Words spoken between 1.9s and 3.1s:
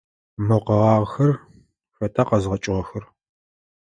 хэта къэзгъэкӏыгъэхэр?